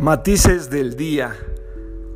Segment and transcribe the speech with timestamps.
[0.00, 1.36] Matices del día.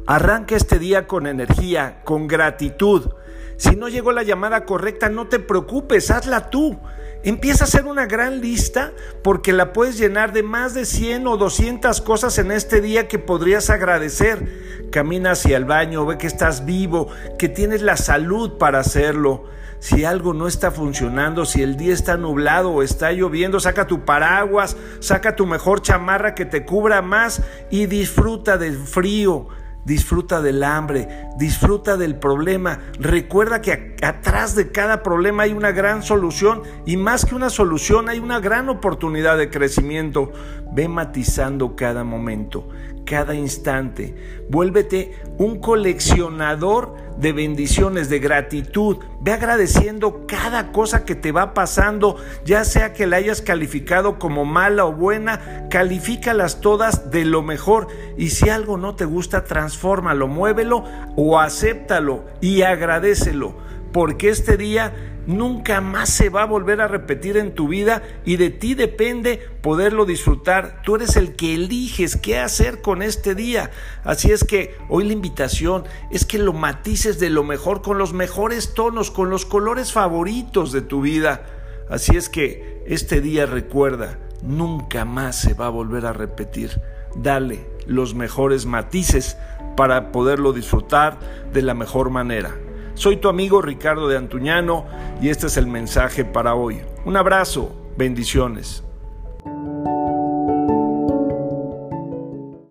[0.07, 3.11] Arranca este día con energía, con gratitud.
[3.57, 6.79] Si no llegó la llamada correcta, no te preocupes, hazla tú.
[7.23, 8.93] Empieza a hacer una gran lista
[9.23, 13.19] porque la puedes llenar de más de 100 o 200 cosas en este día que
[13.19, 14.91] podrías agradecer.
[14.91, 19.45] Camina hacia el baño, ve que estás vivo, que tienes la salud para hacerlo.
[19.79, 24.05] Si algo no está funcionando, si el día está nublado o está lloviendo, saca tu
[24.05, 29.49] paraguas, saca tu mejor chamarra que te cubra más y disfruta del frío.
[29.85, 32.81] Disfruta del hambre, disfruta del problema.
[32.99, 38.09] Recuerda que atrás de cada problema hay una gran solución y más que una solución
[38.09, 40.33] hay una gran oportunidad de crecimiento.
[40.75, 42.69] Ve matizando cada momento,
[43.05, 44.15] cada instante.
[44.51, 48.99] Vuélvete un coleccionador de bendiciones, de gratitud.
[49.21, 54.45] Ve agradeciendo cada cosa que te va pasando, ya sea que la hayas calificado como
[54.45, 57.89] mala o buena, califícalas todas de lo mejor.
[58.17, 60.85] Y si algo no te gusta, transfórmalo, muévelo
[61.17, 63.55] o acéptalo y agradecelo,
[63.95, 64.93] porque este día
[65.29, 69.39] nunca más se va a volver a repetir en tu vida y de ti depende
[69.63, 70.83] poderlo disfrutar.
[70.83, 73.71] Tú eres el que eliges qué hacer con este día.
[74.03, 78.13] Así es que hoy la invitación es que lo matices de lo mejor, con los
[78.13, 81.47] mejores tonos, con los colores favoritos de tu vida.
[81.89, 86.81] Así es que este día recuerda, nunca más se va a volver a repetir.
[87.15, 89.37] Dale los mejores matices
[89.77, 91.17] para poderlo disfrutar
[91.53, 92.57] de la mejor manera.
[92.95, 94.85] Soy tu amigo Ricardo de Antuñano
[95.21, 96.81] y este es el mensaje para hoy.
[97.05, 98.85] Un abrazo, bendiciones.